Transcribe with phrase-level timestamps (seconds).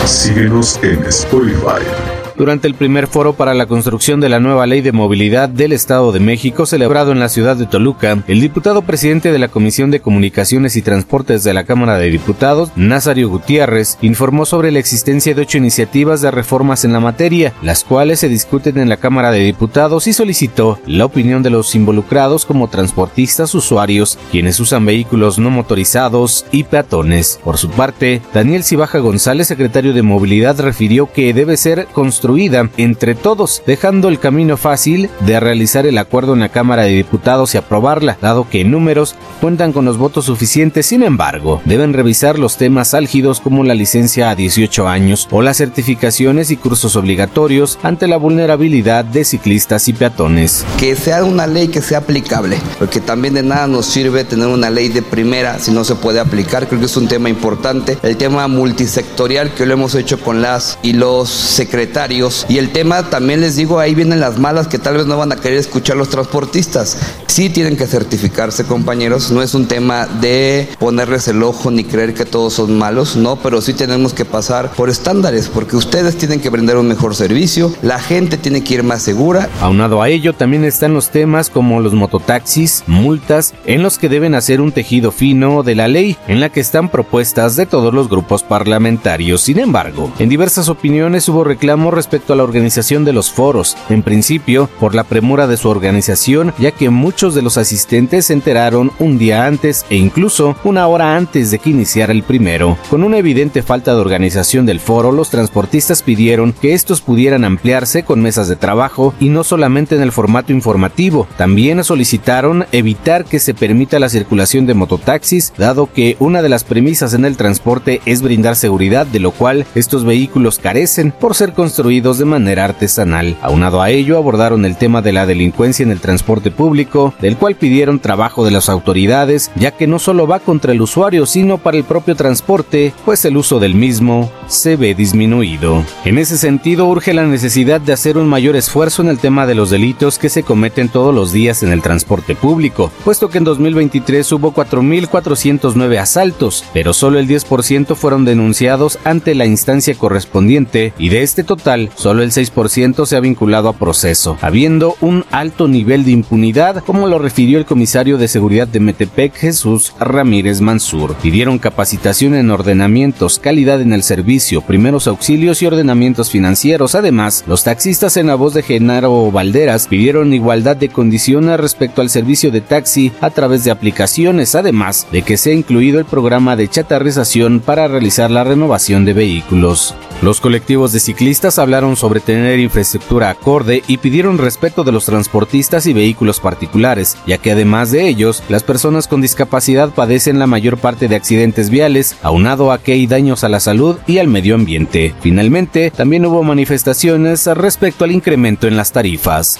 [0.05, 2.18] Síguenos en Spotify.
[2.39, 6.13] Durante el primer foro para la construcción de la nueva ley de movilidad del Estado
[6.13, 9.99] de México celebrado en la ciudad de Toluca, el diputado presidente de la Comisión de
[9.99, 15.41] Comunicaciones y Transportes de la Cámara de Diputados, Nazario Gutiérrez, informó sobre la existencia de
[15.41, 19.39] ocho iniciativas de reformas en la materia, las cuales se discuten en la Cámara de
[19.39, 25.49] Diputados y solicitó la opinión de los involucrados como transportistas, usuarios, quienes usan vehículos no
[25.49, 27.37] motorizados y peatones.
[27.43, 31.89] Por su parte, Daniel Cibaja González, secretario de Movilidad, refirió que debe ser
[32.29, 36.91] construida entre todos, dejando el camino fácil de realizar el acuerdo en la Cámara de
[36.91, 40.85] Diputados y aprobarla, dado que en números cuentan con los votos suficientes.
[40.85, 45.57] Sin embargo, deben revisar los temas álgidos como la licencia a 18 años o las
[45.57, 50.65] certificaciones y cursos obligatorios ante la vulnerabilidad de ciclistas y peatones.
[50.77, 54.69] Que sea una ley que sea aplicable, porque también de nada nos sirve tener una
[54.69, 56.67] ley de primera si no se puede aplicar.
[56.67, 57.97] Creo que es un tema importante.
[58.03, 62.18] El tema multisectorial que lo hemos hecho con las y los secretarios
[62.49, 65.31] y el tema también les digo, ahí vienen las malas que tal vez no van
[65.31, 66.97] a querer escuchar los transportistas.
[67.27, 69.31] Sí tienen que certificarse, compañeros.
[69.31, 73.37] No es un tema de ponerles el ojo ni creer que todos son malos, no,
[73.37, 77.73] pero sí tenemos que pasar por estándares, porque ustedes tienen que brindar un mejor servicio,
[77.81, 79.47] la gente tiene que ir más segura.
[79.61, 84.35] Aunado a ello, también están los temas como los mototaxis, multas, en los que deben
[84.35, 88.09] hacer un tejido fino de la ley, en la que están propuestas de todos los
[88.09, 89.41] grupos parlamentarios.
[89.41, 94.01] Sin embargo, en diversas opiniones hubo reclamos respecto a la organización de los foros, en
[94.01, 98.91] principio por la premura de su organización, ya que muchos de los asistentes se enteraron
[98.99, 102.77] un día antes e incluso una hora antes de que iniciara el primero.
[102.89, 108.03] Con una evidente falta de organización del foro, los transportistas pidieron que estos pudieran ampliarse
[108.03, 113.39] con mesas de trabajo y no solamente en el formato informativo, también solicitaron evitar que
[113.39, 118.01] se permita la circulación de mototaxis, dado que una de las premisas en el transporte
[118.05, 123.35] es brindar seguridad, de lo cual estos vehículos carecen por ser construidos de manera artesanal.
[123.41, 127.55] Aunado a ello, abordaron el tema de la delincuencia en el transporte público, del cual
[127.55, 131.75] pidieron trabajo de las autoridades, ya que no solo va contra el usuario, sino para
[131.75, 135.83] el propio transporte, pues el uso del mismo se ve disminuido.
[136.05, 139.55] En ese sentido, urge la necesidad de hacer un mayor esfuerzo en el tema de
[139.55, 143.43] los delitos que se cometen todos los días en el transporte público, puesto que en
[143.43, 151.09] 2023 hubo 4.409 asaltos, pero solo el 10% fueron denunciados ante la instancia correspondiente y
[151.09, 156.03] de este total, solo el 6% se ha vinculado a proceso, habiendo un alto nivel
[156.03, 161.15] de impunidad, como lo refirió el comisario de seguridad de Metepec, Jesús Ramírez Mansur.
[161.15, 166.95] Pidieron capacitación en ordenamientos, calidad en el servicio, primeros auxilios y ordenamientos financieros.
[166.95, 172.09] Además, los taxistas en la voz de Genaro Valderas pidieron igualdad de condiciones respecto al
[172.09, 176.67] servicio de taxi a través de aplicaciones, además de que sea incluido el programa de
[176.67, 179.95] chatarrización para realizar la renovación de vehículos.
[180.21, 185.85] Los colectivos de ciclistas hablaron sobre tener infraestructura acorde y pidieron respeto de los transportistas
[185.85, 190.77] y vehículos particulares, ya que además de ellos, las personas con discapacidad padecen la mayor
[190.77, 194.55] parte de accidentes viales, aunado a que hay daños a la salud y al medio
[194.55, 195.15] ambiente.
[195.21, 199.57] Finalmente, también hubo manifestaciones respecto al incremento en las tarifas.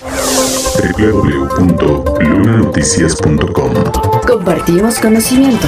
[0.98, 3.74] www.lunanoticias.com
[4.28, 5.68] Compartimos conocimiento.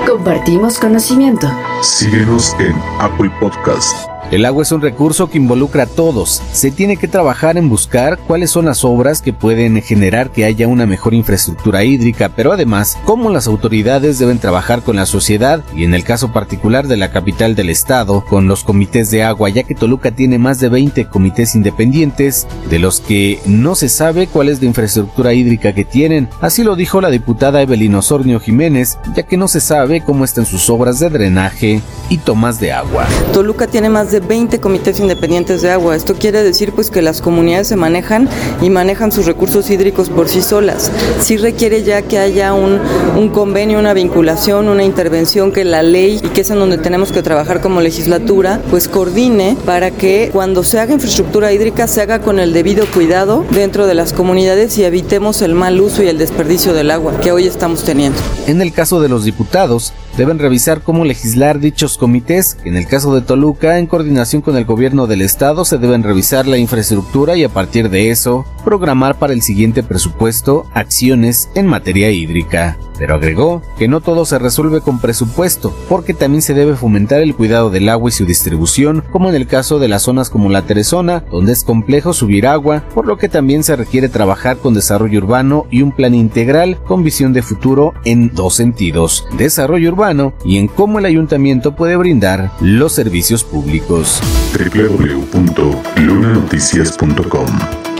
[0.06, 1.50] Compartimos conocimiento.
[1.82, 4.09] Síguenos en Apple Podcast.
[4.30, 6.40] El agua es un recurso que involucra a todos.
[6.52, 10.68] Se tiene que trabajar en buscar cuáles son las obras que pueden generar que haya
[10.68, 15.82] una mejor infraestructura hídrica, pero además cómo las autoridades deben trabajar con la sociedad y
[15.82, 19.64] en el caso particular de la capital del estado, con los comités de agua, ya
[19.64, 24.48] que Toluca tiene más de 20 comités independientes, de los que no se sabe cuál
[24.48, 26.28] es la infraestructura hídrica que tienen.
[26.40, 30.46] Así lo dijo la diputada Evelyn Osornio Jiménez, ya que no se sabe cómo están
[30.46, 33.06] sus obras de drenaje y tomas de agua.
[33.32, 35.96] Toluca tiene más de 20 comités independientes de agua.
[35.96, 38.28] Esto quiere decir pues que las comunidades se manejan
[38.62, 40.90] y manejan sus recursos hídricos por sí solas.
[41.20, 42.78] Sí requiere ya que haya un,
[43.16, 47.12] un convenio, una vinculación, una intervención que la ley y que es en donde tenemos
[47.12, 52.20] que trabajar como legislatura, pues coordine para que cuando se haga infraestructura hídrica se haga
[52.20, 56.18] con el debido cuidado dentro de las comunidades y evitemos el mal uso y el
[56.18, 58.18] desperdicio del agua que hoy estamos teniendo.
[58.46, 62.56] En el caso de los diputados, deben revisar cómo legislar dichos comités.
[62.64, 66.46] En el caso de Toluca, en coordinación con el gobierno del estado, se deben revisar
[66.46, 72.10] la infraestructura y a partir de eso, programar para el siguiente presupuesto acciones en materia
[72.10, 72.76] hídrica.
[73.00, 77.34] Pero agregó que no todo se resuelve con presupuesto, porque también se debe fomentar el
[77.34, 80.66] cuidado del agua y su distribución, como en el caso de las zonas como la
[80.66, 85.20] Teresona, donde es complejo subir agua, por lo que también se requiere trabajar con desarrollo
[85.20, 90.58] urbano y un plan integral con visión de futuro en dos sentidos, desarrollo urbano y
[90.58, 94.20] en cómo el ayuntamiento puede brindar los servicios públicos.
[94.52, 97.46] www.lunanoticias.com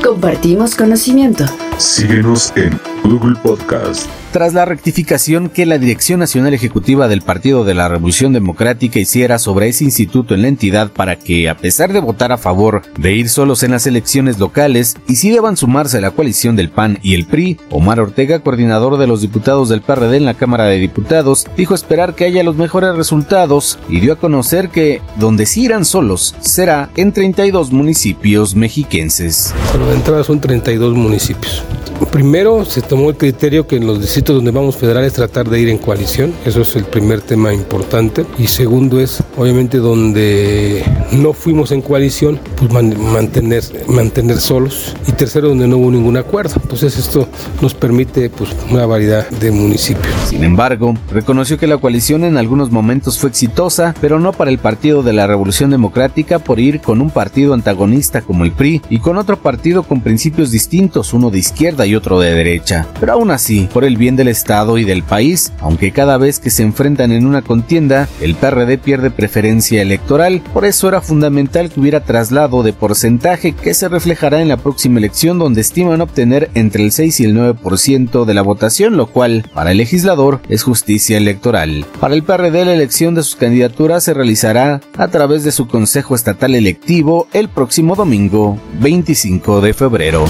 [0.03, 1.47] Compartimos conocimiento.
[1.79, 4.09] Síguenos en Google Podcast.
[4.33, 9.39] Tras la rectificación que la Dirección Nacional Ejecutiva del Partido de la Revolución Democrática hiciera
[9.39, 13.13] sobre ese instituto en la entidad para que, a pesar de votar a favor de
[13.13, 16.99] ir solos en las elecciones locales, y si deban sumarse a la coalición del PAN
[17.03, 20.79] y el PRI, Omar Ortega, coordinador de los diputados del PRD en la Cámara de
[20.79, 25.65] Diputados, dijo esperar que haya los mejores resultados y dio a conocer que, donde sí
[25.65, 29.53] irán solos, será en 32 municipios mexiquenses.
[29.71, 31.65] Bueno, de entrada son 32 municipios.
[32.11, 35.69] Primero se tomó el criterio que en los distritos donde vamos federales tratar de ir
[35.69, 38.27] en coalición, eso es el primer tema importante.
[38.39, 44.95] Y segundo es, obviamente, donde no fuimos en coalición, pues mantener, mantener solos.
[45.07, 46.55] Y tercero, donde no hubo ningún acuerdo.
[46.63, 47.29] Entonces esto
[47.61, 50.15] nos permite pues, una variedad de municipios.
[50.27, 54.59] Sin embargo, reconoció que la coalición en algunos momentos fue exitosa, pero no para el
[54.59, 58.99] Partido de la Revolución Democrática por ir con un partido antagonista como el PRI y
[58.99, 62.87] con otro partido con principios distintos, uno de izquierda y otro de derecha.
[62.99, 66.51] Pero aún así, por el bien del Estado y del país, aunque cada vez que
[66.51, 71.81] se enfrentan en una contienda, el PRD pierde preferencia electoral, por eso era fundamental que
[71.81, 76.85] hubiera traslado de porcentaje que se reflejará en la próxima elección donde estiman obtener entre
[76.85, 81.17] el 6 y el 9% de la votación, lo cual para el legislador es justicia
[81.17, 81.85] electoral.
[82.01, 86.15] Para el PRD la elección de sus candidaturas se realizará a través de su Consejo
[86.15, 90.25] Estatal Electivo el próximo domingo 25 de febrero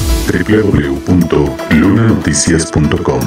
[1.71, 3.21] lunanoticias.com.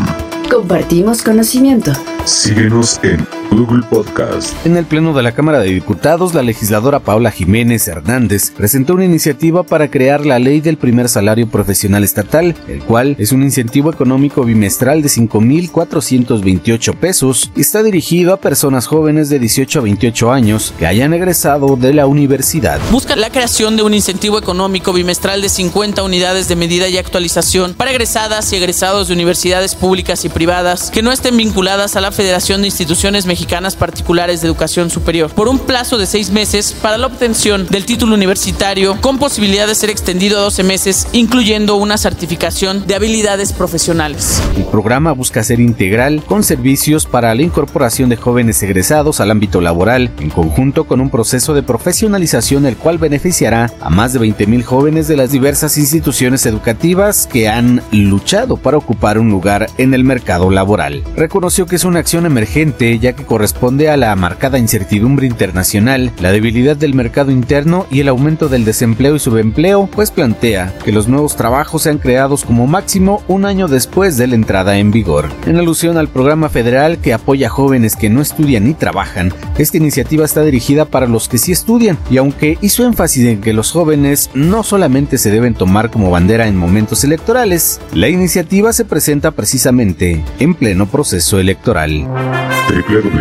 [0.50, 1.92] Compartimos conocimiento.
[2.26, 4.66] Síguenos en Google Podcast.
[4.66, 9.06] En el Pleno de la Cámara de Diputados, la legisladora Paula Jiménez Hernández presentó una
[9.06, 13.92] iniciativa para crear la ley del primer salario profesional estatal, el cual es un incentivo
[13.92, 20.32] económico bimestral de 5.428 pesos y está dirigido a personas jóvenes de 18 a 28
[20.32, 22.80] años que hayan egresado de la universidad.
[22.92, 27.76] Busca la creación de un incentivo económico bimestral de 50 unidades de medida y actualización
[27.76, 32.12] para egresadas y egresados de universidades públicas y privadas que no estén vinculadas a la
[32.12, 33.43] Federación de Instituciones Mexicanas
[33.78, 38.16] Particulares de Educación Superior por un plazo de seis meses para la obtención del título
[38.16, 44.42] universitario con posibilidad de ser extendido a 12 meses, incluyendo una certificación de habilidades profesionales.
[44.56, 49.62] El programa busca ser integral con servicios para la incorporación de jóvenes egresados al ámbito
[49.62, 54.64] laboral, en conjunto con un proceso de profesionalización el cual beneficiará a más de 20.000
[54.64, 60.04] jóvenes de las diversas instituciones educativas que han luchado para ocupar un lugar en el
[60.04, 61.04] mercado laboral.
[61.16, 66.32] Reconoció que es una acción emergente ya que corresponde a la marcada incertidumbre internacional, la
[66.32, 71.08] debilidad del mercado interno y el aumento del desempleo y subempleo, pues plantea que los
[71.08, 75.30] nuevos trabajos sean creados como máximo un año después de la entrada en vigor.
[75.48, 79.78] En alusión al programa federal que apoya a jóvenes que no estudian ni trabajan, esta
[79.78, 83.72] iniciativa está dirigida para los que sí estudian y aunque hizo énfasis en que los
[83.72, 89.32] jóvenes no solamente se deben tomar como bandera en momentos electorales, la iniciativa se presenta
[89.32, 92.08] precisamente en pleno proceso electoral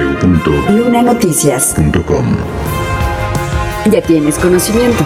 [0.03, 2.37] www.lunanoticias.com.
[3.91, 5.03] Ya tienes conocimiento.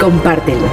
[0.00, 0.66] Compártelo.